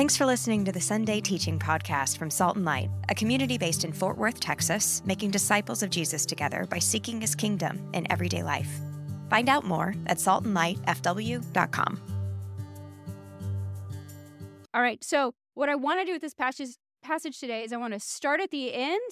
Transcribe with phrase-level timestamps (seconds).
[0.00, 3.84] Thanks for listening to the Sunday Teaching Podcast from Salt and Light, a community based
[3.84, 8.42] in Fort Worth, Texas, making disciples of Jesus together by seeking his kingdom in everyday
[8.42, 8.80] life.
[9.28, 12.00] Find out more at saltandlightfw.com.
[14.72, 16.70] All right, so what I want to do with this passage,
[17.02, 19.02] passage today is I want to start at the end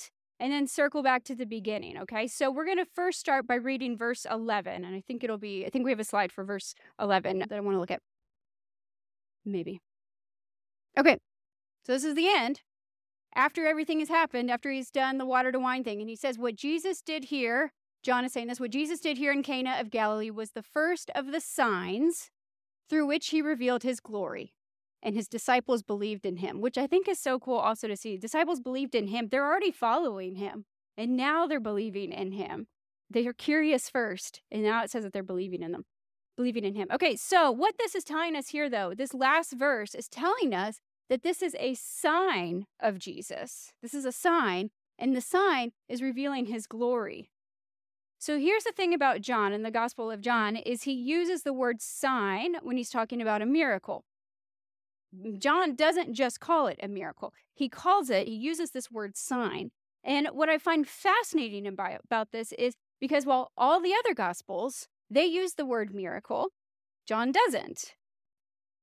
[0.40, 2.26] and then circle back to the beginning, okay?
[2.26, 5.66] So we're going to first start by reading verse 11, and I think it'll be,
[5.66, 8.00] I think we have a slide for verse 11 that I want to look at.
[9.44, 9.82] Maybe.
[10.96, 11.18] Okay,
[11.84, 12.62] so this is the end.
[13.34, 16.38] After everything has happened, after he's done the water to wine thing, and he says,
[16.38, 19.90] What Jesus did here, John is saying this, what Jesus did here in Cana of
[19.90, 22.30] Galilee was the first of the signs
[22.88, 24.54] through which he revealed his glory.
[25.02, 28.16] And his disciples believed in him, which I think is so cool also to see.
[28.16, 29.28] Disciples believed in him.
[29.28, 30.64] They're already following him,
[30.96, 32.66] and now they're believing in him.
[33.08, 35.84] They are curious first, and now it says that they're believing in them
[36.38, 36.86] believing in him.
[36.90, 40.80] Okay, so what this is telling us here, though, this last verse is telling us
[41.10, 43.72] that this is a sign of Jesus.
[43.82, 47.32] This is a sign, and the sign is revealing his glory.
[48.20, 51.52] So here's the thing about John in the Gospel of John is he uses the
[51.52, 54.04] word sign when he's talking about a miracle.
[55.38, 57.34] John doesn't just call it a miracle.
[57.52, 59.72] He calls it, he uses this word sign.
[60.04, 64.86] And what I find fascinating about, about this is because while all the other gospels
[65.10, 66.48] they use the word miracle.
[67.06, 67.94] John doesn't.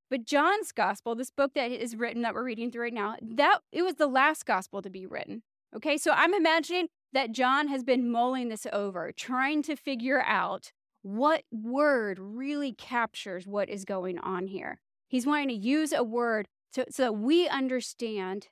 [0.09, 3.59] But John's gospel, this book that is written that we're reading through right now, that
[3.72, 5.44] it was the last gospel to be written.
[5.76, 10.72] Okay, so I'm imagining that John has been mulling this over, trying to figure out
[11.02, 14.80] what word really captures what is going on here.
[15.08, 18.48] He's wanting to use a word to, so that we understand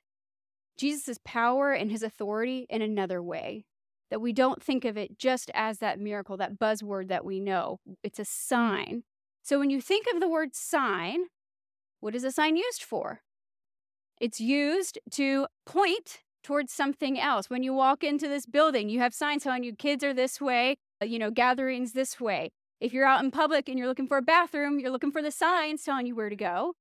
[0.76, 3.64] Jesus' power and his authority in another way
[4.14, 7.80] that we don't think of it just as that miracle, that buzzword that we know.
[8.04, 9.02] It's a sign.
[9.42, 11.24] So when you think of the word sign,
[11.98, 13.22] what is a sign used for?
[14.20, 17.50] It's used to point towards something else.
[17.50, 20.76] When you walk into this building, you have signs telling you kids are this way,
[21.02, 22.52] uh, you know, gatherings this way.
[22.80, 25.32] If you're out in public and you're looking for a bathroom, you're looking for the
[25.32, 26.74] signs telling you where to go.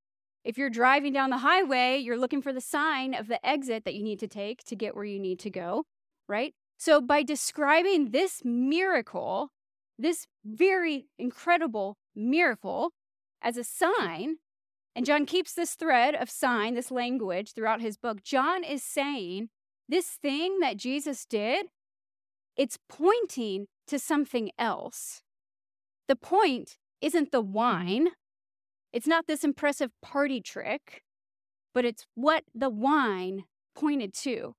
[0.44, 3.96] If you're driving down the highway, you're looking for the sign of the exit that
[3.96, 5.86] you need to take to get where you need to go,
[6.30, 6.54] right?
[6.86, 9.52] So, by describing this miracle,
[9.98, 12.92] this very incredible miracle,
[13.42, 14.40] as a sign,
[14.94, 19.48] and John keeps this thread of sign, this language throughout his book, John is saying
[19.88, 21.68] this thing that Jesus did,
[22.58, 25.22] it's pointing to something else.
[26.10, 28.10] The point isn't the wine,
[28.92, 31.02] it's not this impressive party trick,
[31.74, 34.56] but it's what the wine pointed to.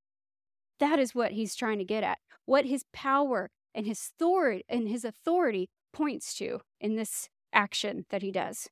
[0.80, 2.18] That is what he's trying to get at.
[2.46, 8.22] What his power and his authority and his authority points to in this action that
[8.22, 8.68] he does.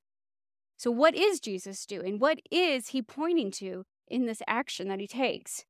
[0.76, 2.18] So what is Jesus doing?
[2.18, 5.64] What is he pointing to in this action that he takes?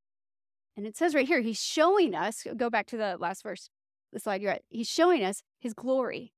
[0.77, 3.69] And it says right here, he's showing us, go back to the last verse,
[4.13, 4.63] the slide you're at.
[4.71, 6.33] He's showing us his glory.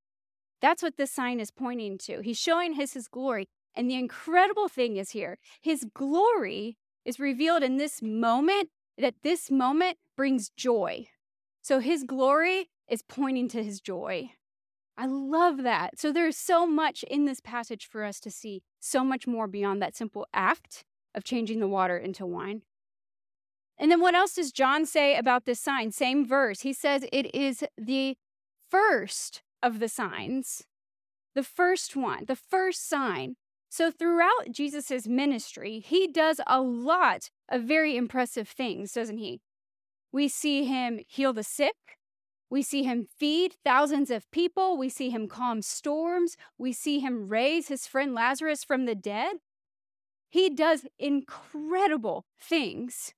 [0.61, 2.21] That's what this sign is pointing to.
[2.21, 3.47] He's showing his his glory.
[3.75, 9.51] And the incredible thing is here, his glory is revealed in this moment that this
[9.51, 11.07] moment brings joy.
[11.61, 14.31] So his glory is pointing to his joy.
[14.97, 15.99] I love that.
[15.99, 19.81] So there's so much in this passage for us to see, so much more beyond
[19.81, 22.61] that simple act of changing the water into wine.
[23.77, 25.91] And then what else does John say about this sign?
[25.91, 26.61] Same verse.
[26.61, 28.15] He says it is the
[28.69, 30.63] first of the signs,
[31.33, 33.35] the first one, the first sign.
[33.77, 39.41] So, throughout Jesus' ministry, he does a lot of very impressive things, doesn't he?
[40.13, 41.97] We see him heal the sick.
[42.49, 44.77] We see him feed thousands of people.
[44.77, 46.37] We see him calm storms.
[46.57, 49.39] We see him raise his friend Lazarus from the dead.
[50.29, 53.13] He does incredible things.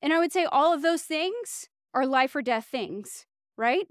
[0.00, 3.26] And I would say all of those things are life or death things,
[3.58, 3.86] right?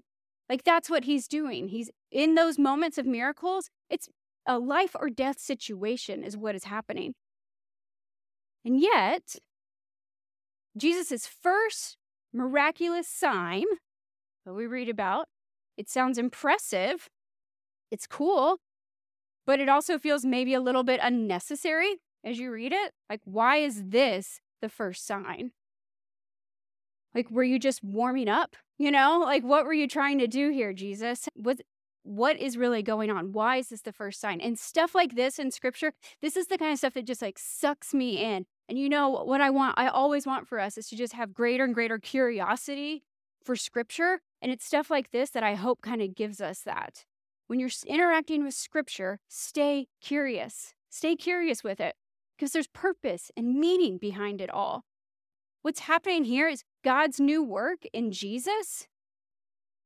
[0.50, 1.68] Like that's what he's doing.
[1.68, 4.10] He's in those moments of miracles, it's
[4.50, 7.14] a life or death situation, is what is happening.
[8.66, 9.36] And yet,
[10.76, 11.98] Jesus' first
[12.34, 13.66] miraculous sign
[14.46, 15.28] that we read about,
[15.78, 17.10] it sounds impressive,
[17.92, 18.58] it's cool,
[19.46, 22.92] but it also feels maybe a little bit unnecessary as you read it.
[23.08, 25.52] Like, why is this the first sign?
[27.14, 28.56] Like, were you just warming up?
[28.80, 31.30] You know, like, what were you trying to do here, Jesus?
[31.36, 31.58] Was
[32.04, 33.34] what is really going on?
[33.34, 34.42] Why is this the first sign?
[34.42, 37.38] And stuff like this in scripture, this is the kind of stuff that just like
[37.38, 38.46] sucks me in.
[38.68, 41.34] And you know what I want, I always want for us is to just have
[41.34, 43.04] greater and greater curiosity
[43.44, 44.22] for scripture.
[44.42, 47.06] And it's stuff like this that I hope kind of gives us that.
[47.48, 50.74] When you're interacting with scripture, stay curious.
[50.90, 51.96] Stay curious with it.
[52.40, 54.86] because there's purpose and meaning behind it all.
[55.62, 58.88] What's happening here is God's new work in Jesus.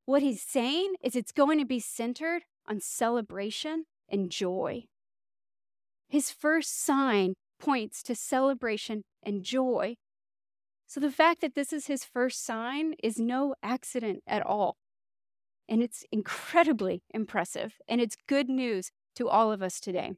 [0.06, 4.84] What he's saying is it's going to be centered on celebration and joy.
[6.08, 9.96] His first sign points to celebration and joy.
[10.86, 14.76] So the fact that this is his first sign is no accident at all.
[15.66, 20.12] And it's incredibly impressive, and it's good news to all of us today.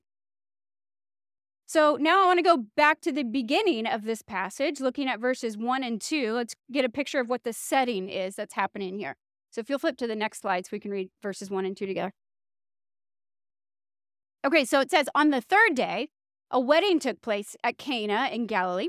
[1.66, 5.20] So now I want to go back to the beginning of this passage, looking at
[5.20, 6.32] verses one and two.
[6.32, 9.16] Let's get a picture of what the setting is that's happening here.
[9.56, 11.74] So if you'll flip to the next slide so we can read verses one and
[11.74, 12.12] two together.
[14.44, 16.10] Okay, so it says, On the third day,
[16.50, 18.88] a wedding took place at Cana in Galilee.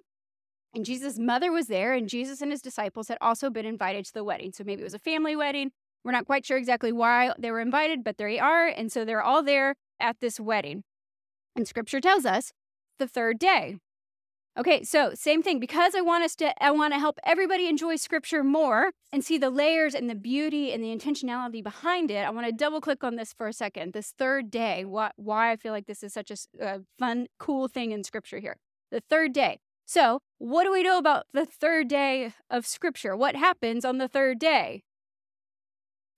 [0.75, 4.14] And Jesus' mother was there, and Jesus and his disciples had also been invited to
[4.14, 4.52] the wedding.
[4.52, 5.72] So maybe it was a family wedding.
[6.04, 8.68] We're not quite sure exactly why they were invited, but they are.
[8.68, 10.84] And so they're all there at this wedding.
[11.56, 12.52] And scripture tells us
[13.00, 13.78] the third day.
[14.57, 15.59] Okay, so same thing.
[15.59, 19.38] Because I want us to, I want to help everybody enjoy scripture more and see
[19.38, 22.25] the layers and the beauty and the intentionality behind it.
[22.25, 23.94] I want to double click on this for a second.
[23.94, 27.68] This third day, what, why I feel like this is such a, a fun, cool
[27.68, 28.57] thing in scripture here.
[28.89, 29.59] The third day.
[29.86, 33.15] So, what do we know about the third day of scripture?
[33.15, 34.83] What happens on the third day?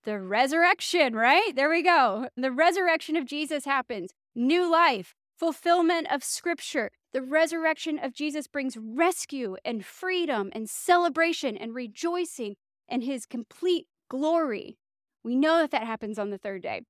[0.05, 1.55] The resurrection, right?
[1.55, 2.29] There we go.
[2.37, 4.11] The resurrection of Jesus happens.
[4.33, 6.89] New life, fulfillment of scripture.
[7.11, 12.55] The resurrection of Jesus brings rescue and freedom and celebration and rejoicing
[12.87, 14.77] and his complete glory.
[15.23, 16.81] We know that that happens on the third day.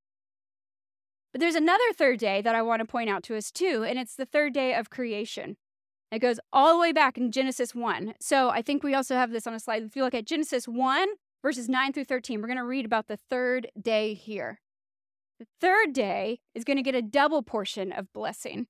[1.32, 4.00] But there's another third day that I want to point out to us too, and
[4.00, 5.58] it's the third day of creation.
[6.12, 8.16] It goes all the way back in Genesis 1.
[8.20, 9.84] So I think we also have this on a slide.
[9.84, 11.08] If you look at Genesis 1,
[11.44, 14.60] verses 9 through 13, we're going to read about the third day here.
[15.40, 18.68] The third day is going to get a double portion of blessing.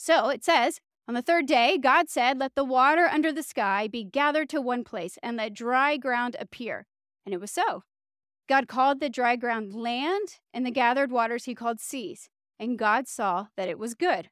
[0.00, 3.88] So it says, On the third day, God said, Let the water under the sky
[3.88, 6.86] be gathered to one place, and let dry ground appear.
[7.26, 7.82] And it was so.
[8.48, 12.30] God called the dry ground land, and the gathered waters he called seas.
[12.60, 14.30] And God saw that it was good.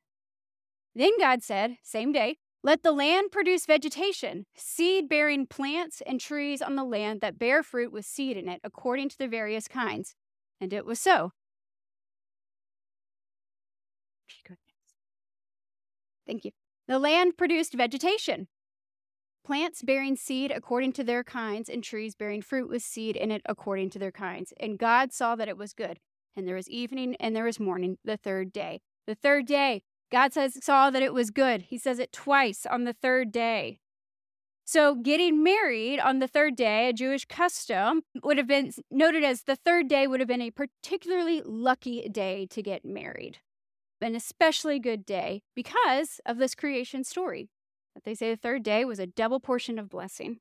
[0.95, 6.63] Then God said, same day, let the land produce vegetation, seed bearing plants and trees
[6.63, 10.15] on the land that bear fruit with seed in it, according to the various kinds.
[10.61, 11.33] And it was so.
[16.27, 16.51] Thank you.
[16.89, 18.49] The land produced vegetation,
[19.45, 23.43] plants bearing seed according to their kinds, and trees bearing fruit with seed in it
[23.47, 24.53] according to their kinds.
[24.61, 25.99] And God saw that it was good.
[26.37, 28.81] And there was evening and there was morning the third day.
[29.07, 31.63] The third day, God says, saw that it was good.
[31.63, 33.79] He says it twice on the third day.
[34.69, 39.43] So, getting married on the third day, a Jewish custom, would have been noted as
[39.43, 43.39] the third day would have been a particularly lucky day to get married.
[44.01, 47.49] An especially good day because of this creation story.
[47.95, 50.39] That they say the third day was a double portion of blessing.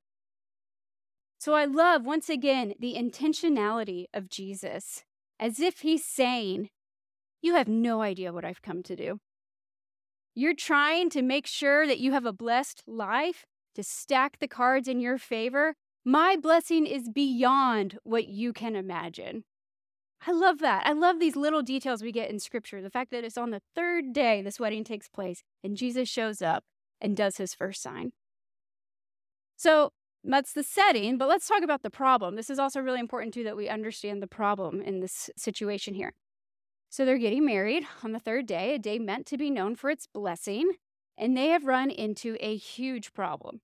[1.39, 5.03] So, I love once again the intentionality of Jesus,
[5.39, 6.69] as if he's saying,
[7.41, 9.19] You have no idea what I've come to do.
[10.33, 14.87] You're trying to make sure that you have a blessed life to stack the cards
[14.87, 19.43] in your favor, my blessing is beyond what you can imagine.
[20.27, 20.85] I love that.
[20.85, 22.81] I love these little details we get in scripture.
[22.81, 26.41] The fact that it's on the third day this wedding takes place and Jesus shows
[26.41, 26.63] up
[26.99, 28.11] and does his first sign.
[29.55, 29.91] So
[30.23, 32.35] that's the setting, but let's talk about the problem.
[32.35, 36.13] This is also really important, too, that we understand the problem in this situation here.
[36.89, 39.89] So they're getting married on the third day, a day meant to be known for
[39.89, 40.71] its blessing
[41.17, 43.61] and they have run into a huge problem.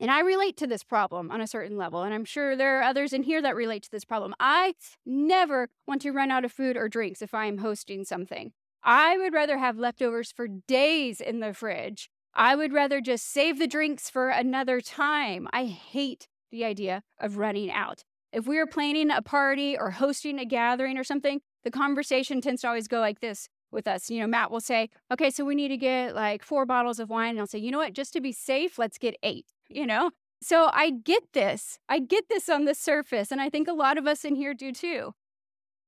[0.00, 2.82] And I relate to this problem on a certain level, and I'm sure there are
[2.82, 4.34] others in here that relate to this problem.
[4.40, 4.74] I
[5.06, 8.52] never want to run out of food or drinks if I am hosting something.
[8.82, 12.10] I would rather have leftovers for days in the fridge.
[12.34, 15.48] I would rather just save the drinks for another time.
[15.52, 18.02] I hate the idea of running out.
[18.32, 22.62] If we are planning a party or hosting a gathering or something, the conversation tends
[22.62, 24.10] to always go like this with us.
[24.10, 27.08] You know, Matt will say, okay, so we need to get like four bottles of
[27.08, 27.30] wine.
[27.30, 30.10] And I'll say, you know what, just to be safe, let's get eight, you know?
[30.42, 31.78] So I get this.
[31.88, 33.32] I get this on the surface.
[33.32, 35.12] And I think a lot of us in here do too.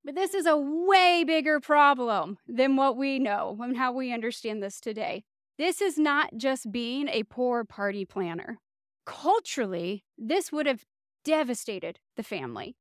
[0.04, 4.62] But this is a way bigger problem than what we know and how we understand
[4.62, 5.24] this today.
[5.58, 8.58] This is not just being a poor party planner.
[9.04, 10.84] Culturally, this would have
[11.24, 12.76] devastated the family.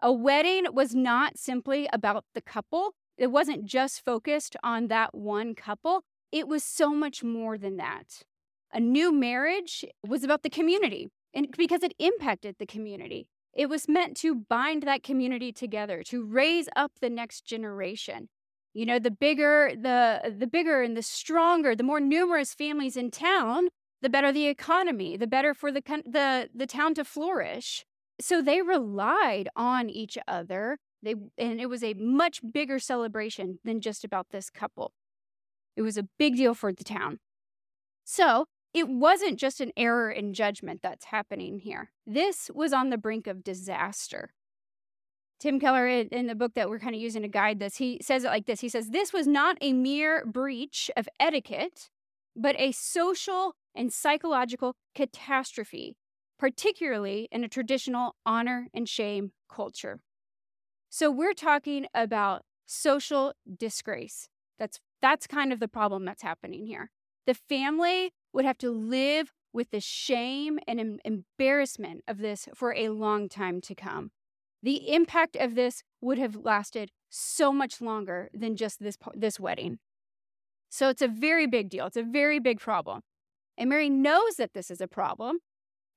[0.00, 5.54] A wedding was not simply about the couple, it wasn't just focused on that one
[5.54, 8.22] couple, it was so much more than that.
[8.72, 13.26] A new marriage was about the community and because it impacted the community.
[13.54, 18.28] It was meant to bind that community together, to raise up the next generation.
[18.74, 23.10] You know, the bigger the the bigger and the stronger, the more numerous families in
[23.10, 23.68] town,
[24.02, 27.84] the better the economy, the better for the the the town to flourish.
[28.20, 30.78] So they relied on each other.
[31.02, 34.92] They and it was a much bigger celebration than just about this couple.
[35.74, 37.18] It was a big deal for the town.
[38.04, 38.46] So,
[38.78, 41.90] it wasn't just an error in judgment that's happening here.
[42.06, 44.30] This was on the brink of disaster.
[45.40, 48.24] Tim Keller, in the book that we're kind of using to guide this, he says
[48.24, 51.90] it like this He says, This was not a mere breach of etiquette,
[52.34, 55.96] but a social and psychological catastrophe,
[56.38, 60.00] particularly in a traditional honor and shame culture.
[60.88, 64.28] So we're talking about social disgrace.
[64.58, 66.90] That's that's kind of the problem that's happening here.
[67.28, 72.74] The family would have to live with the shame and em- embarrassment of this for
[72.74, 74.12] a long time to come.
[74.62, 79.78] The impact of this would have lasted so much longer than just this this wedding.
[80.70, 81.84] So it's a very big deal.
[81.84, 83.02] It's a very big problem.
[83.58, 85.40] And Mary knows that this is a problem,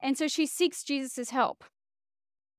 [0.02, 1.64] and so she seeks Jesus' help.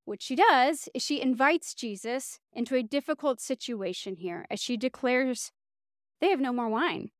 [0.06, 5.52] What she does is she invites Jesus into a difficult situation here as she declares
[6.22, 7.10] they have no more wine.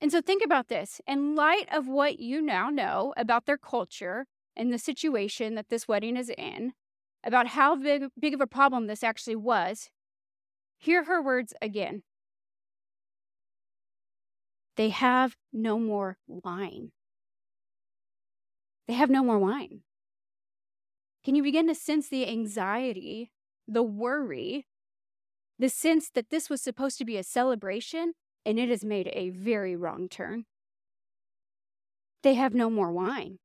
[0.00, 1.00] And so think about this.
[1.06, 4.26] In light of what you now know about their culture
[4.56, 6.72] and the situation that this wedding is in,
[7.22, 9.90] about how big, big of a problem this actually was,
[10.78, 12.02] hear her words again.
[14.76, 16.92] They have no more wine.
[18.88, 19.82] They have no more wine.
[21.22, 23.30] Can you begin to sense the anxiety,
[23.68, 24.66] the worry,
[25.58, 28.14] the sense that this was supposed to be a celebration
[28.44, 30.44] and it has made a very wrong turn?
[32.22, 33.38] They have no more wine.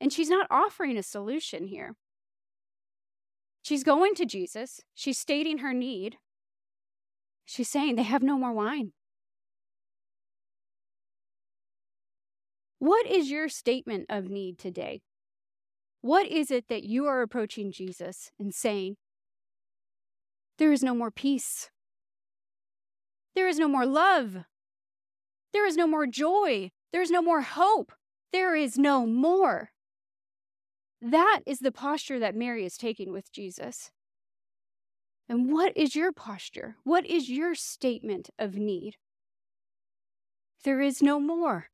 [0.00, 1.94] And she's not offering a solution here.
[3.62, 6.18] She's going to Jesus, she's stating her need.
[7.44, 8.92] She's saying they have no more wine.
[12.78, 15.00] What is your statement of need today?
[16.00, 18.96] What is it that you are approaching Jesus and saying,
[20.58, 21.70] There is no more peace.
[23.36, 24.44] There is no more love.
[25.52, 26.70] There is no more joy.
[26.92, 27.92] There is no more hope.
[28.32, 29.70] There is no more.
[31.02, 33.90] That is the posture that Mary is taking with Jesus.
[35.28, 36.76] And what is your posture?
[36.84, 38.96] What is your statement of need?
[40.64, 41.66] There is no more.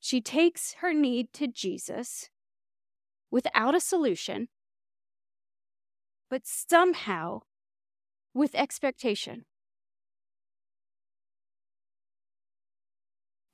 [0.00, 2.30] She takes her need to Jesus
[3.30, 4.48] without a solution,
[6.28, 7.42] but somehow
[8.34, 9.44] with expectation.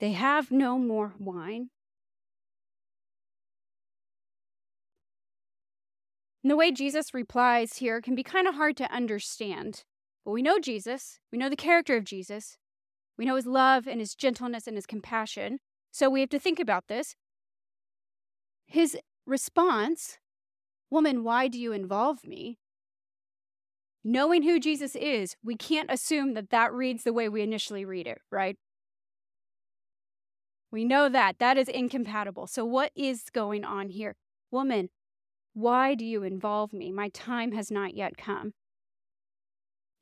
[0.01, 1.71] They have no more wine.
[6.43, 9.85] And the way Jesus replies here can be kind of hard to understand.
[10.25, 12.59] But we know Jesus, we know the character of Jesus,
[13.17, 15.61] we know his love and his gentleness and his compassion.
[15.91, 17.15] So we have to think about this.
[18.67, 20.19] His response,
[20.91, 22.59] Woman, why do you involve me?
[24.05, 28.07] Knowing who Jesus is, we can't assume that that reads the way we initially read
[28.07, 28.57] it, right?
[30.71, 31.39] We know that.
[31.39, 32.47] That is incompatible.
[32.47, 34.17] So, what is going on here?
[34.51, 34.91] Woman,
[35.55, 36.93] why do you involve me?
[36.93, 38.53] My time has not yet come.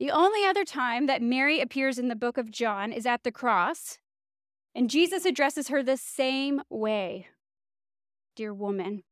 [0.00, 3.30] The only other time that Mary appears in the book of John is at the
[3.30, 3.98] cross,
[4.74, 7.28] and Jesus addresses her the same way
[8.34, 9.02] Dear woman.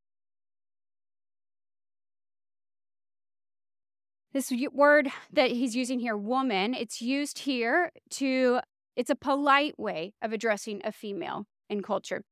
[4.33, 8.61] This word that he's using here, woman, it's used here to,
[8.95, 12.23] it's a polite way of addressing a female in culture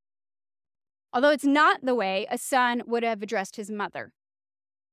[1.14, 4.12] although it's not the way a son would have addressed his mother.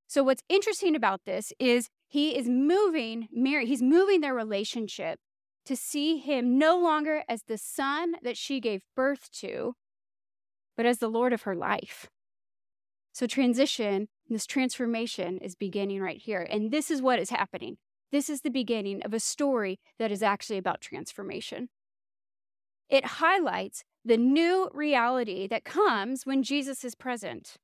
[0.07, 5.19] So, what's interesting about this is he is moving Mary, he's moving their relationship
[5.65, 9.75] to see him no longer as the son that she gave birth to,
[10.77, 12.09] but as the Lord of her life.
[13.13, 16.47] So, transition, this transformation is beginning right here.
[16.51, 17.77] And this is what is happening.
[18.13, 21.69] This is the beginning of a story that is actually about transformation.
[22.89, 27.57] It highlights the new reality that comes when Jesus is present.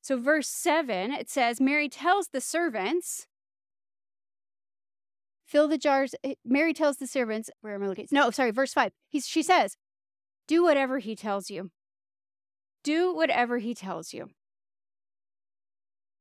[0.00, 3.26] So, verse 7, it says, Mary tells the servants,
[5.44, 6.14] fill the jars.
[6.24, 8.06] Eh, Mary tells the servants, where am I looking?
[8.10, 8.92] No, sorry, verse 5.
[9.08, 9.76] He's, she says,
[10.46, 11.70] do whatever he tells you.
[12.82, 14.30] Do whatever he tells you.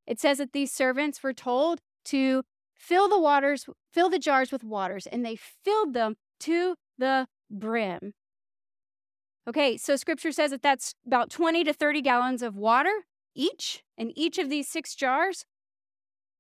[0.07, 4.63] It says that these servants were told to fill the waters, fill the jars with
[4.63, 8.13] waters, and they filled them to the brim.
[9.47, 14.17] Okay, so scripture says that that's about 20 to 30 gallons of water each in
[14.17, 15.45] each of these six jars.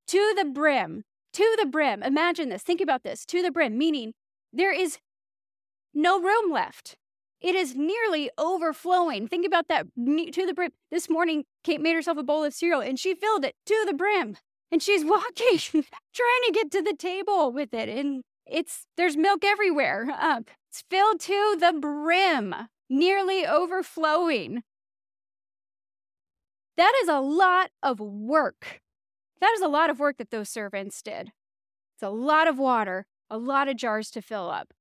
[0.07, 2.01] to the brim, to the brim.
[2.01, 2.63] Imagine this.
[2.63, 3.25] Think about this.
[3.25, 4.13] To the brim, meaning
[4.53, 4.99] there is
[5.93, 6.95] no room left.
[7.39, 9.27] It is nearly overflowing.
[9.27, 10.71] Think about that to the brim.
[10.89, 13.93] This morning, Kate made herself a bowl of cereal and she filled it to the
[13.93, 14.37] brim.
[14.71, 17.89] And she's walking, trying to get to the table with it.
[17.89, 20.07] And it's there's milk everywhere.
[20.11, 22.55] Uh, it's filled to the brim,
[22.89, 24.63] nearly overflowing.
[26.75, 28.81] That is a lot of work.
[29.41, 31.31] That is a lot of work that those servants did.
[31.95, 34.73] It's a lot of water, a lot of jars to fill up.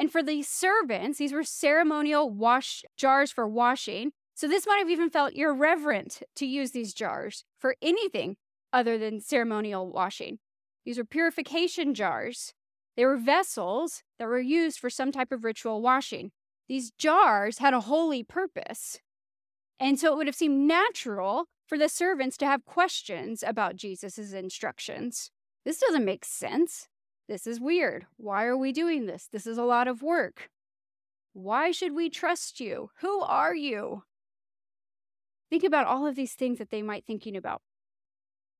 [0.00, 4.12] And for the servants, these were ceremonial wash jars for washing.
[4.34, 8.36] So this might have even felt irreverent to use these jars for anything
[8.72, 10.38] other than ceremonial washing.
[10.86, 12.54] These were purification jars.
[12.96, 16.30] They were vessels that were used for some type of ritual washing.
[16.66, 19.00] These jars had a holy purpose.
[19.78, 24.32] And so it would have seemed natural for the servants to have questions about Jesus'
[24.32, 25.30] instructions.
[25.66, 26.88] This doesn't make sense.
[27.30, 28.06] This is weird.
[28.16, 29.28] Why are we doing this?
[29.30, 30.50] This is a lot of work.
[31.32, 32.90] Why should we trust you?
[33.02, 34.02] Who are you?
[35.48, 37.62] Think about all of these things that they might be thinking about.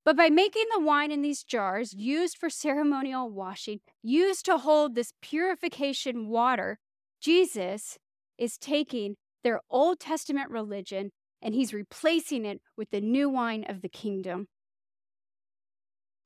[0.04, 4.94] But by making the wine in these jars used for ceremonial washing, used to hold
[4.94, 6.78] this purification water,
[7.20, 7.98] Jesus
[8.38, 11.10] is taking their Old Testament religion
[11.42, 14.46] and he's replacing it with the new wine of the kingdom.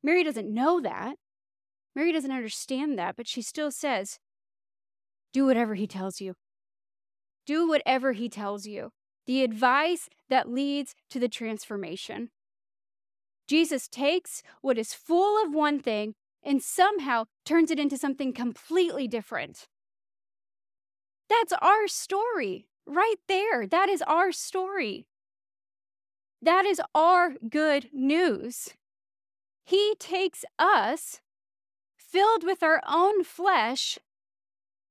[0.03, 1.15] Mary doesn't know that.
[1.95, 4.19] Mary doesn't understand that, but she still says,
[5.33, 6.35] Do whatever he tells you.
[7.47, 8.91] Do whatever he tells you.
[9.27, 12.31] The advice that leads to the transformation.
[13.47, 19.09] Jesus takes what is full of one thing and somehow turns it into something completely
[19.09, 19.67] different.
[21.29, 23.67] That's our story right there.
[23.67, 25.07] That is our story.
[26.43, 28.75] That is our good news.
[29.65, 31.21] He takes us
[32.15, 33.99] filled with our own flesh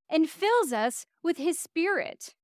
[0.10, 2.36] and fills us with his spirit.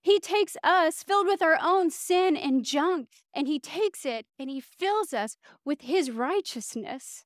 [0.00, 4.48] He takes us filled with our own sin and junk, and he takes it and
[4.48, 7.24] he fills us with his righteousness.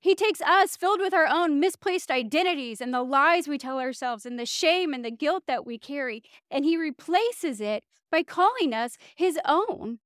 [0.00, 4.24] He takes us filled with our own misplaced identities and the lies we tell ourselves
[4.24, 8.72] and the shame and the guilt that we carry, and he replaces it by calling
[8.72, 9.98] us his own,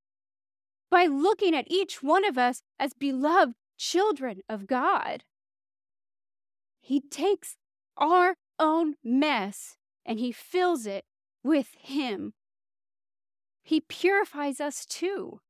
[0.91, 5.25] by looking at each one of us as beloved children of God.
[6.81, 7.57] He takes
[7.97, 11.05] our own mess and he fills it
[11.43, 12.33] with him.
[13.63, 15.41] He purifies us too.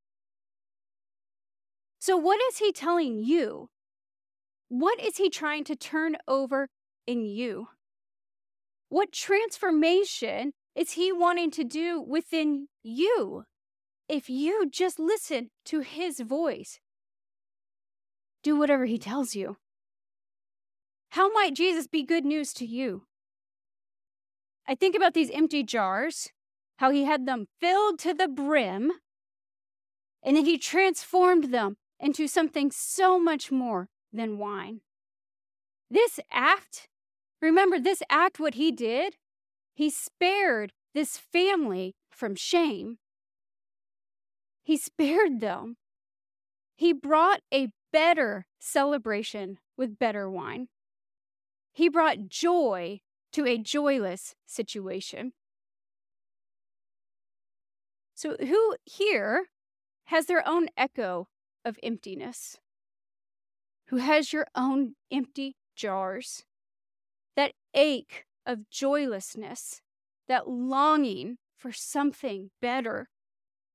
[1.99, 3.69] So, what is he telling you?
[4.69, 6.69] What is he trying to turn over
[7.07, 7.69] in you?
[8.89, 13.43] What transformation is he wanting to do within you
[14.07, 16.79] if you just listen to his voice?
[18.43, 19.57] Do whatever he tells you.
[21.11, 23.03] How might Jesus be good news to you?
[24.67, 26.29] I think about these empty jars,
[26.77, 28.91] how he had them filled to the brim,
[30.23, 34.81] and then he transformed them into something so much more than wine.
[35.89, 36.87] This act,
[37.41, 39.15] remember this act, what he did?
[39.73, 42.97] He spared this family from shame.
[44.63, 45.77] He spared them.
[46.75, 50.67] He brought a better celebration with better wine.
[51.73, 55.33] He brought joy to a joyless situation.
[58.15, 59.45] So, who here
[60.05, 61.29] has their own echo
[61.63, 62.57] of emptiness?
[63.87, 66.43] Who has your own empty jars?
[67.35, 69.81] That ache of joylessness,
[70.27, 73.09] that longing for something better,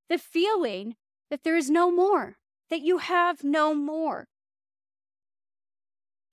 [0.09, 0.97] the feeling
[1.31, 2.37] that there is no more,
[2.71, 4.29] that you have no more.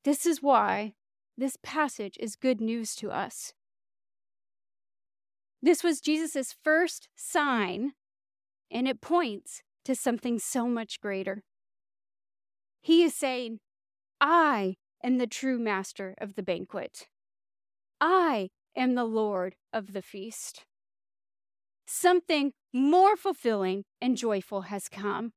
[0.03, 0.93] This is why
[1.37, 3.53] this passage is good news to us.
[5.61, 7.91] This was Jesus' first sign,
[8.71, 11.43] and it points to something so much greater.
[12.81, 13.59] He is saying,
[14.19, 17.07] I am the true master of the banquet.
[17.99, 20.65] I am the Lord of the feast.
[21.85, 25.33] Something more fulfilling and joyful has come.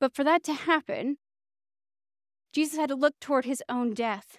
[0.00, 1.18] But for that to happen,
[2.52, 4.38] Jesus had to look toward his own death.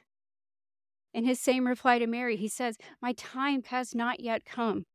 [1.13, 4.86] In his same reply to Mary, he says, My time has not yet come.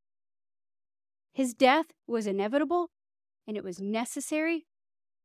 [1.33, 2.91] His death was inevitable
[3.47, 4.67] and it was necessary,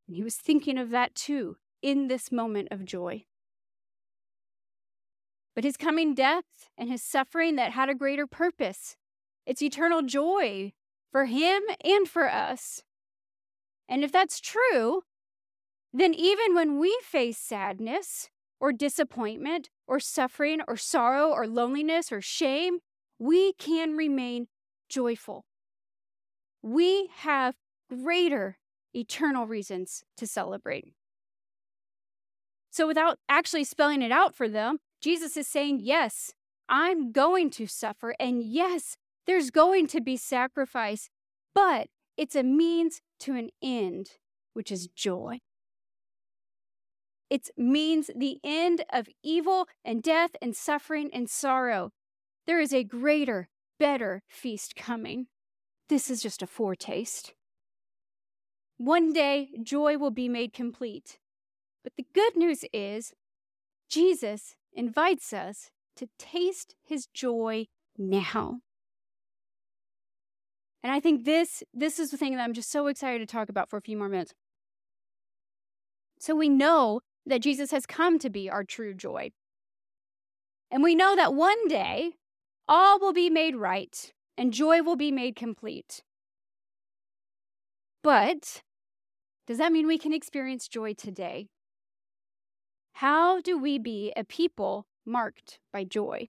[0.08, 3.24] and he was thinking of that too in this moment of joy.
[5.56, 6.44] But his coming death
[6.78, 8.96] and his suffering that had a greater purpose.
[9.46, 10.74] It's eternal joy
[11.12, 12.84] for him and for us.
[13.88, 15.02] And if that's true,
[15.94, 22.22] then even when we face sadness or disappointment or suffering or sorrow or loneliness or
[22.22, 22.80] shame,
[23.18, 24.48] we can remain
[24.88, 25.46] joyful.
[26.62, 27.56] We have
[27.90, 28.58] greater
[28.94, 30.94] eternal reasons to celebrate.
[32.72, 36.34] So, without actually spelling it out for them, Jesus is saying, Yes,
[36.68, 38.14] I'm going to suffer.
[38.20, 41.10] And yes, there's going to be sacrifice,
[41.56, 44.12] but it's a means to an end,
[44.54, 45.40] which is joy.
[47.30, 51.92] It means the end of evil and death and suffering and sorrow.
[52.48, 55.28] There is a greater, better feast coming.
[55.90, 57.34] This is just a foretaste.
[58.78, 61.20] One day, joy will be made complete.
[61.84, 63.14] But the good news is,
[63.90, 68.60] Jesus invites us to taste his joy now.
[70.82, 73.50] And I think this this is the thing that I'm just so excited to talk
[73.50, 74.34] about for a few more minutes.
[76.20, 79.32] So we know that Jesus has come to be our true joy.
[80.72, 82.14] And we know that one day
[82.68, 86.04] all will be made right and joy will be made complete.
[88.04, 88.62] But
[89.48, 91.48] does that mean we can experience joy today?
[92.94, 96.28] How do we be a people marked by joy?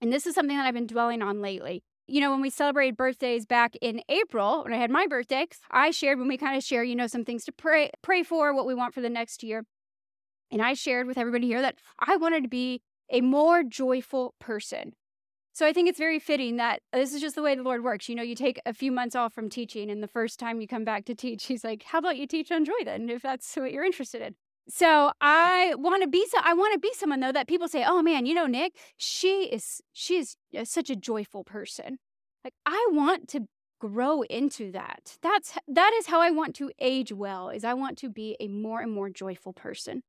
[0.00, 1.82] And this is something that I've been dwelling on lately.
[2.10, 5.92] You know, when we celebrated birthdays back in April, when I had my birthday, I
[5.92, 8.66] shared when we kind of share, you know, some things to pray pray for, what
[8.66, 9.64] we want for the next year.
[10.50, 14.94] And I shared with everybody here that I wanted to be a more joyful person.
[15.52, 18.08] So I think it's very fitting that this is just the way the Lord works.
[18.08, 20.66] You know, you take a few months off from teaching, and the first time you
[20.66, 23.54] come back to teach, He's like, "How about you teach on joy then, if that's
[23.54, 24.34] what you're interested in?"
[24.68, 27.84] So I want to be so I want to be someone though that people say,
[27.86, 31.98] "Oh man, you know Nick, she is she is uh, such a joyful person."
[32.44, 33.46] Like I want to
[33.80, 35.16] grow into that.
[35.22, 37.48] That's that is how I want to age well.
[37.50, 40.02] Is I want to be a more and more joyful person.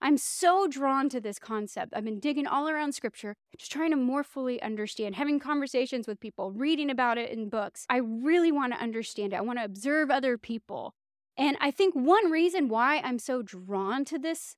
[0.00, 1.92] I'm so drawn to this concept.
[1.94, 6.20] I've been digging all around scripture, just trying to more fully understand, having conversations with
[6.20, 7.84] people, reading about it in books.
[7.90, 9.36] I really want to understand it.
[9.36, 10.94] I want to observe other people.
[11.38, 14.56] And I think one reason why I'm so drawn to this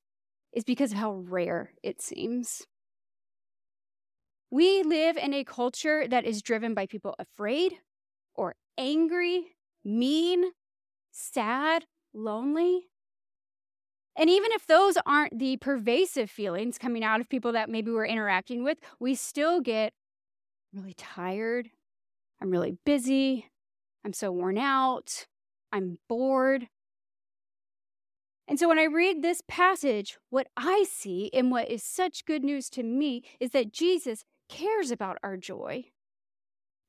[0.53, 2.67] is because of how rare it seems.
[4.51, 7.75] We live in a culture that is driven by people afraid
[8.35, 10.53] or angry, mean,
[11.13, 12.89] sad, lonely.
[14.17, 18.07] And even if those aren't the pervasive feelings coming out of people that maybe we're
[18.07, 19.93] interacting with, we still get
[20.73, 21.69] really tired.
[22.41, 23.51] I'm really busy.
[24.05, 25.27] I'm so worn out.
[25.73, 26.69] I'm bored.
[28.49, 32.43] And so when I read this passage, what I see and what is such good
[32.43, 35.85] news to me is that Jesus cares about our joy.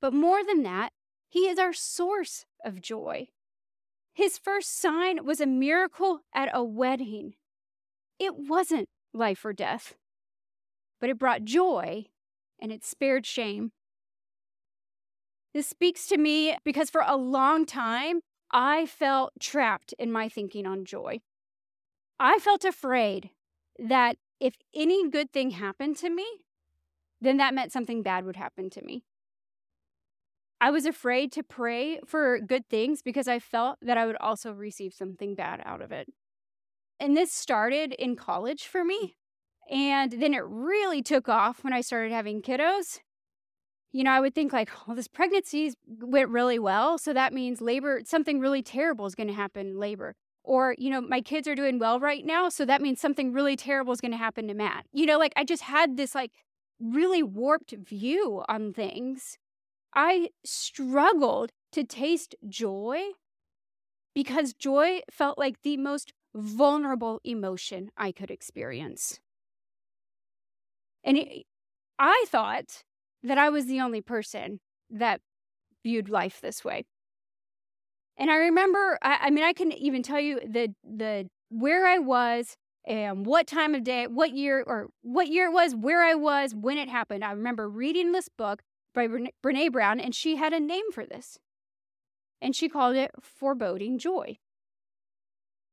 [0.02, 0.92] But more than that,
[1.30, 3.28] he is our source of joy.
[4.14, 7.36] His first sign was a miracle at a wedding.
[8.20, 9.96] It wasn't life or death,
[11.00, 12.06] but it brought joy
[12.60, 13.72] and it spared shame.
[15.54, 20.66] This speaks to me because for a long time, I felt trapped in my thinking
[20.66, 21.22] on joy.
[22.20, 23.30] I felt afraid
[23.80, 26.26] that if any good thing happened to me,
[27.22, 29.04] then that meant something bad would happen to me.
[30.60, 34.52] I was afraid to pray for good things because I felt that I would also
[34.52, 36.08] receive something bad out of it.
[37.00, 39.16] And this started in college for me.
[39.72, 43.00] And then it really took off when I started having kiddos.
[43.92, 46.98] You know, I would think like, well, this pregnancy went really well.
[46.98, 50.16] So that means labor, something really terrible is going to happen in labor.
[50.44, 52.50] Or, you know, my kids are doing well right now.
[52.50, 54.86] So that means something really terrible is going to happen to Matt.
[54.92, 56.32] You know, like I just had this like
[56.80, 59.38] really warped view on things
[59.94, 63.02] I struggled to taste joy
[64.16, 69.20] because joy felt like the most vulnerable emotion I could experience.
[71.04, 71.46] And it,
[72.00, 72.84] I thought
[73.24, 75.22] that I was the only person that
[75.84, 76.86] viewed life this way.
[78.18, 81.98] And I remember, I, I mean, I can even tell you the the where I
[81.98, 82.56] was
[82.86, 86.56] and what time of day, what year, or what year it was, where I was,
[86.56, 87.24] when it happened.
[87.24, 91.38] I remember reading this book by Brene Brown, and she had a name for this.
[92.42, 94.38] And she called it foreboding joy.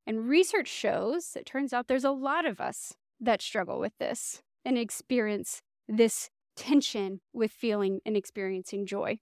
[0.07, 4.43] And research shows it turns out there's a lot of us that struggle with this
[4.65, 9.18] and experience this tension with feeling and experiencing joy.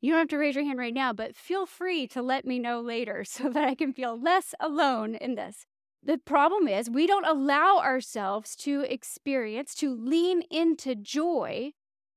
[0.00, 2.58] You don't have to raise your hand right now, but feel free to let me
[2.58, 5.64] know later so that I can feel less alone in this.
[6.04, 11.72] The problem is, we don't allow ourselves to experience, to lean into joy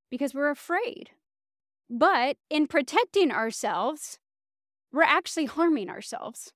[0.09, 1.11] because we're afraid.
[1.88, 4.17] But in protecting ourselves,
[4.91, 6.51] we're actually harming ourselves.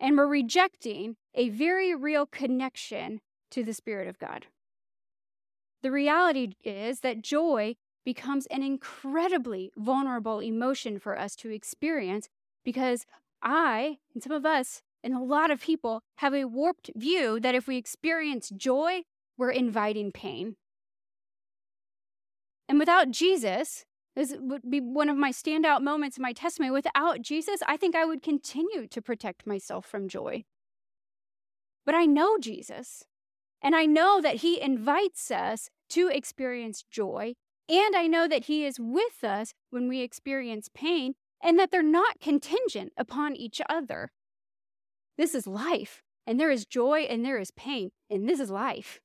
[0.00, 3.20] And we're rejecting a very real connection
[3.52, 4.46] to the Spirit of God.
[5.86, 12.28] The reality is that joy becomes an incredibly vulnerable emotion for us to experience
[12.64, 13.06] because
[13.40, 17.54] I, and some of us, and a lot of people have a warped view that
[17.54, 19.02] if we experience joy,
[19.38, 20.56] we're inviting pain.
[22.68, 23.84] And without Jesus,
[24.16, 26.72] this would be one of my standout moments in my testimony.
[26.72, 30.42] Without Jesus, I think I would continue to protect myself from joy.
[31.84, 33.04] But I know Jesus,
[33.62, 37.34] and I know that He invites us to experience joy,
[37.68, 41.82] and I know that He is with us when we experience pain, and that they're
[41.82, 44.10] not contingent upon each other.
[45.18, 49.00] This is life, and there is joy and there is pain, and this is life.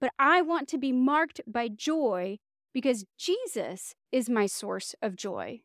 [0.00, 2.38] But I want to be marked by joy
[2.72, 5.60] because Jesus is my source of joy.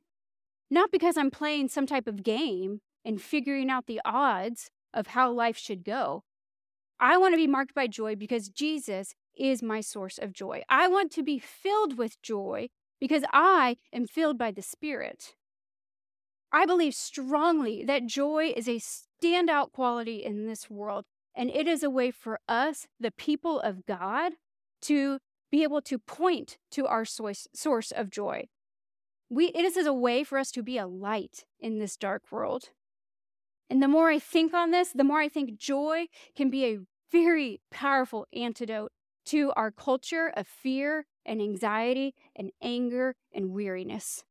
[0.72, 5.32] Not because I'm playing some type of game and figuring out the odds of how
[5.32, 6.24] life should go.
[7.00, 10.64] I want to be marked by joy because Jesus is my source of joy.
[10.70, 15.36] I want to be filled with joy because I am filled by the Spirit.
[16.52, 21.84] I believe strongly that joy is a standout quality in this world, and it is
[21.84, 24.34] a way for us, the people of God,
[24.82, 25.20] to
[25.52, 28.48] be able to point to our source, source of joy.
[29.30, 32.70] We, it is a way for us to be a light in this dark world.
[33.70, 36.80] And the more I think on this, the more I think joy can be a
[37.12, 38.92] very powerful antidote
[39.26, 44.24] to our culture of fear and anxiety and anger and weariness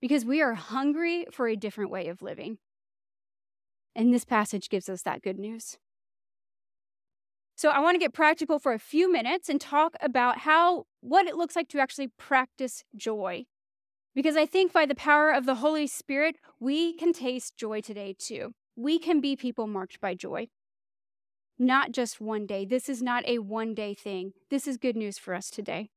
[0.00, 2.58] because we are hungry for a different way of living.
[3.94, 5.78] And this passage gives us that good news.
[7.56, 11.26] So I want to get practical for a few minutes and talk about how what
[11.26, 13.46] it looks like to actually practice joy.
[14.14, 18.14] Because I think by the power of the Holy Spirit, we can taste joy today
[18.16, 18.52] too.
[18.76, 20.48] We can be people marked by joy.
[21.58, 22.64] Not just one day.
[22.64, 24.32] This is not a one day thing.
[24.48, 25.90] This is good news for us today.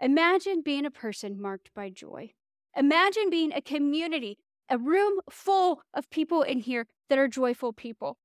[0.00, 2.30] Imagine being a person marked by joy.
[2.76, 4.38] Imagine being a community,
[4.68, 8.18] a room full of people in here that are joyful people.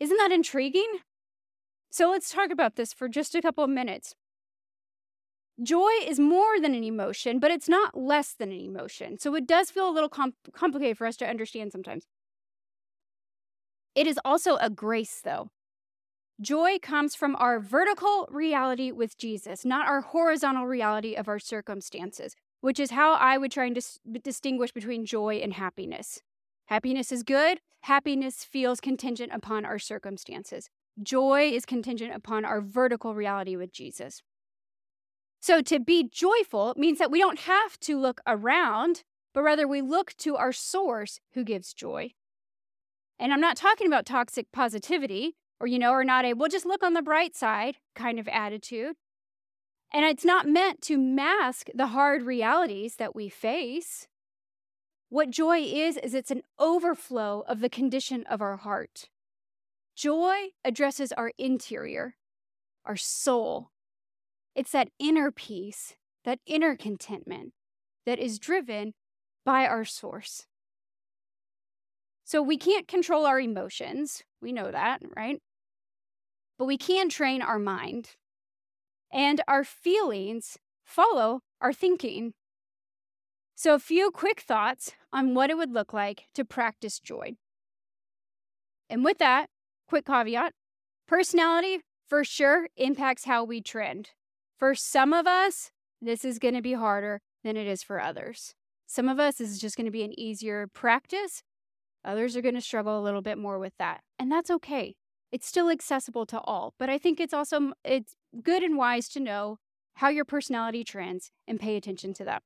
[0.00, 0.98] Isn't that intriguing?
[1.90, 4.14] So let's talk about this for just a couple of minutes.
[5.62, 9.18] Joy is more than an emotion, but it's not less than an emotion.
[9.18, 12.04] So it does feel a little complicated for us to understand sometimes.
[13.94, 15.50] It is also a grace, though.
[16.40, 22.36] Joy comes from our vertical reality with Jesus, not our horizontal reality of our circumstances
[22.60, 26.22] which is how I would try and dis- distinguish between joy and happiness.
[26.66, 30.68] Happiness is good, happiness feels contingent upon our circumstances.
[31.02, 34.22] Joy is contingent upon our vertical reality with Jesus.
[35.40, 39.80] So to be joyful means that we don't have to look around, but rather we
[39.80, 42.12] look to our source who gives joy.
[43.20, 46.66] And I'm not talking about toxic positivity or, you know, or not a, we'll just
[46.66, 48.96] look on the bright side kind of attitude.
[49.92, 54.06] And it's not meant to mask the hard realities that we face.
[55.08, 59.08] What joy is, is it's an overflow of the condition of our heart.
[59.96, 62.16] Joy addresses our interior,
[62.84, 63.70] our soul.
[64.54, 65.94] It's that inner peace,
[66.24, 67.52] that inner contentment
[68.04, 68.92] that is driven
[69.44, 70.46] by our source.
[72.24, 74.22] So we can't control our emotions.
[74.42, 75.40] We know that, right?
[76.58, 78.16] But we can train our mind
[79.12, 82.34] and our feelings follow our thinking.
[83.54, 87.36] So, a few quick thoughts on what it would look like to practice joy.
[88.88, 89.48] And with that,
[89.88, 90.52] quick caveat
[91.06, 94.10] personality for sure impacts how we trend.
[94.58, 98.54] For some of us, this is going to be harder than it is for others.
[98.86, 101.42] Some of us is just going to be an easier practice.
[102.04, 104.00] Others are going to struggle a little bit more with that.
[104.18, 104.94] And that's okay.
[105.30, 109.20] It's still accessible to all, but I think it's also it's good and wise to
[109.20, 109.58] know
[109.94, 112.42] how your personality trends and pay attention to that.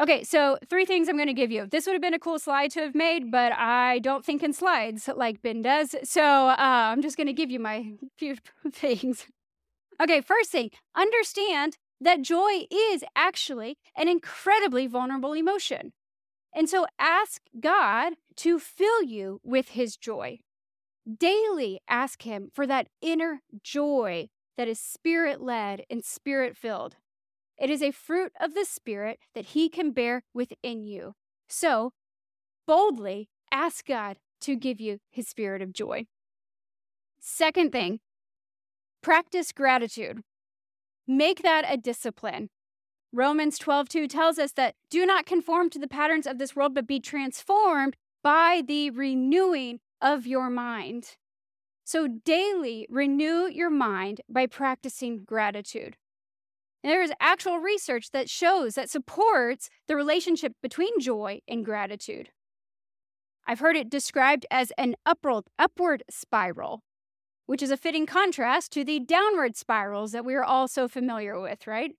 [0.00, 1.66] Okay, so three things I'm going to give you.
[1.66, 4.52] This would have been a cool slide to have made, but I don't think in
[4.52, 5.94] slides like Ben does.
[6.02, 8.36] So uh, I'm just going to give you my few
[8.72, 9.26] things.
[10.02, 15.92] Okay, first thing, understand that joy is actually an incredibly vulnerable emotion.
[16.52, 20.40] And so ask God to fill you with his joy.
[21.18, 26.96] Daily ask him for that inner joy that is spirit led and spirit filled.
[27.56, 31.14] It is a fruit of the Spirit that He can bear within you.
[31.48, 31.92] So,
[32.66, 36.06] boldly ask God to give you His spirit of joy.
[37.20, 38.00] Second thing,
[39.02, 40.22] practice gratitude.
[41.06, 42.50] Make that a discipline.
[43.12, 46.86] Romans 12:2 tells us that do not conform to the patterns of this world, but
[46.86, 51.16] be transformed by the renewing of your mind.
[51.82, 55.96] So daily renew your mind by practicing gratitude.
[56.82, 62.28] And there is actual research that shows that supports the relationship between joy and gratitude.
[63.46, 66.82] I've heard it described as an upward, upward spiral,
[67.46, 71.40] which is a fitting contrast to the downward spirals that we are all so familiar
[71.40, 71.92] with, right?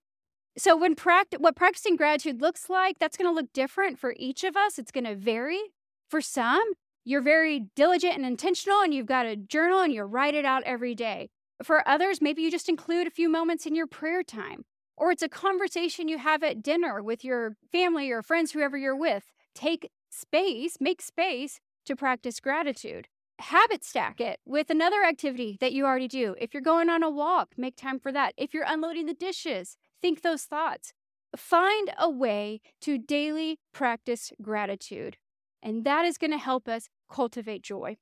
[0.56, 4.42] So when pract- what practicing gratitude looks like, that's going to look different for each
[4.44, 4.78] of us.
[4.78, 5.60] It's going to vary.
[6.08, 6.62] For some,
[7.06, 10.64] you're very diligent and intentional and you've got a journal and you write it out
[10.64, 11.30] every day.
[11.62, 14.64] For others, maybe you just include a few moments in your prayer time,
[14.96, 18.96] or it's a conversation you have at dinner with your family or friends, whoever you're
[18.96, 19.30] with.
[19.54, 23.06] Take space, make space to practice gratitude.
[23.38, 26.34] Habit stack it with another activity that you already do.
[26.40, 28.34] If you're going on a walk, make time for that.
[28.36, 30.92] If you're unloading the dishes, think those thoughts.
[31.36, 35.18] Find a way to daily practice gratitude,
[35.62, 37.96] and that is going to help us cultivate joy.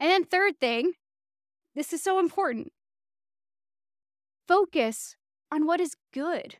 [0.00, 0.92] And then, third thing,
[1.74, 2.72] this is so important
[4.46, 5.16] focus
[5.50, 6.56] on what is good.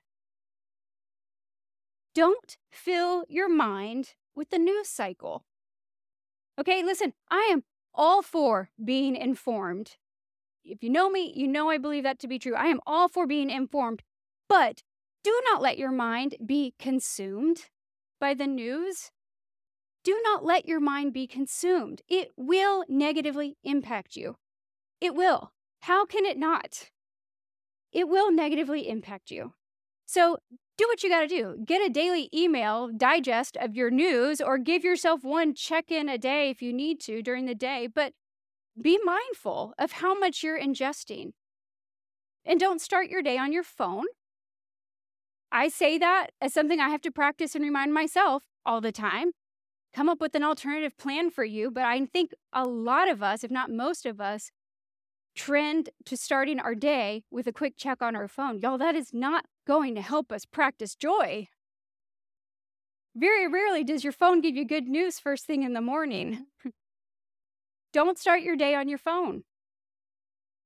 [2.14, 5.44] Don't fill your mind with the news cycle.
[6.58, 9.96] Okay, listen, I am all for being informed
[10.64, 12.54] if you know me, you know I believe that to be true.
[12.54, 14.02] I am all for being informed,
[14.48, 14.82] but
[15.22, 17.66] do not let your mind be consumed
[18.20, 19.10] by the news.
[20.04, 22.02] Do not let your mind be consumed.
[22.08, 24.36] It will negatively impact you.
[25.00, 25.52] It will.
[25.80, 26.90] How can it not?
[27.90, 29.54] It will negatively impact you.
[30.06, 30.38] So
[30.76, 31.56] do what you got to do.
[31.64, 36.18] Get a daily email digest of your news or give yourself one check in a
[36.18, 38.12] day if you need to during the day, but
[38.80, 41.30] be mindful of how much you're ingesting.
[42.44, 44.04] And don't start your day on your phone.
[45.52, 49.30] I say that as something I have to practice and remind myself all the time.
[49.94, 53.44] Come up with an alternative plan for you, but I think a lot of us,
[53.44, 54.50] if not most of us,
[55.36, 58.60] trend to starting our day with a quick check on our phone.
[58.60, 61.48] Y'all, that is not going to help us practice joy.
[63.14, 66.46] Very rarely does your phone give you good news first thing in the morning.
[67.92, 69.44] Don't start your day on your phone.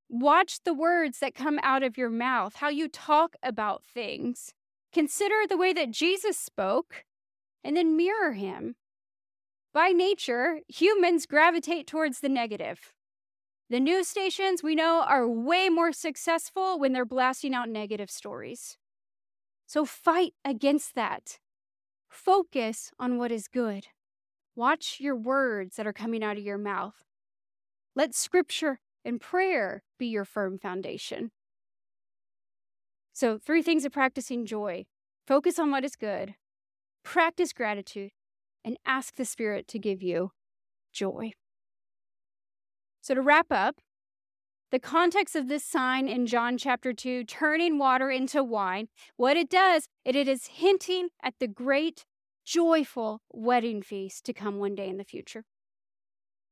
[0.09, 4.55] Watch the words that come out of your mouth, how you talk about things.
[4.91, 7.05] Consider the way that Jesus spoke
[7.63, 8.77] and then mirror him.
[9.73, 12.93] By nature, humans gravitate towards the negative.
[13.71, 18.79] The news stations we know are way more successful when they're blasting out negative stories.
[19.67, 21.39] So fight against that.
[22.09, 23.89] Focus on what is good.
[24.57, 27.05] Watch your words that are coming out of your mouth.
[27.95, 31.31] Let scripture and prayer be your firm foundation.
[33.13, 34.87] So, three things of practicing joy
[35.27, 36.37] focus on what is good,
[37.03, 38.13] practice gratitude,
[38.65, 40.33] and ask the Spirit to give you
[40.93, 41.33] joy.
[43.01, 43.81] So, to wrap up,
[44.71, 49.49] the context of this sign in John chapter 2, turning water into wine, what it
[49.49, 52.05] does, it, it is hinting at the great,
[52.45, 55.45] joyful wedding feast to come one day in the future.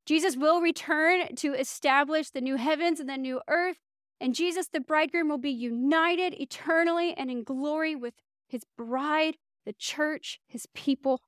[0.06, 3.78] Jesus will return to establish the new heavens and the new earth,
[4.18, 8.14] and Jesus, the bridegroom, will be united eternally and in glory with
[8.48, 11.20] his bride, the church, his people.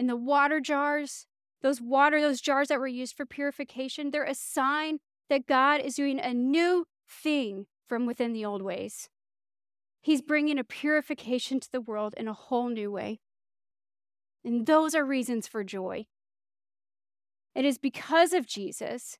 [0.00, 1.26] And the water jars,
[1.60, 5.96] those water, those jars that were used for purification, they're a sign that God is
[5.96, 9.10] doing a new thing from within the old ways.
[10.00, 13.20] He's bringing a purification to the world in a whole new way.
[14.42, 16.06] And those are reasons for joy.
[17.54, 19.18] It is because of Jesus,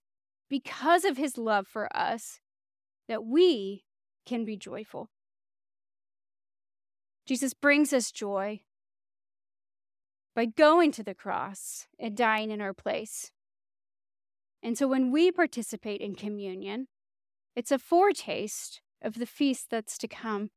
[0.48, 2.40] because of his love for us,
[3.06, 3.84] that we
[4.24, 5.10] can be joyful.
[7.26, 8.62] Jesus brings us joy
[10.34, 13.30] by going to the cross and dying in our place.
[14.62, 16.88] And so when we participate in communion,
[17.56, 20.50] it's a foretaste of the feast that's to come.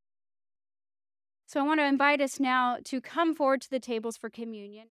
[1.48, 4.88] So I want to invite us now to come forward to the tables for communion.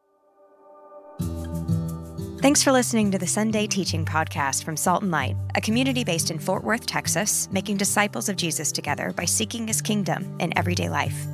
[2.41, 6.31] Thanks for listening to the Sunday Teaching Podcast from Salt and Light, a community based
[6.31, 10.89] in Fort Worth, Texas, making disciples of Jesus together by seeking his kingdom in everyday
[10.89, 11.27] life.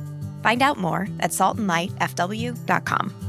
[0.43, 3.26] Find out more at saltandlightfw.com.